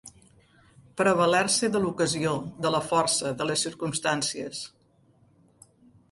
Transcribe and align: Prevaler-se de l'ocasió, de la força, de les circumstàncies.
Prevaler-se 0.99 1.67
de 1.75 1.81
l'ocasió, 1.83 2.31
de 2.65 2.71
la 2.75 2.79
força, 2.87 3.33
de 3.41 3.47
les 3.49 3.65
circumstàncies. 3.67 4.63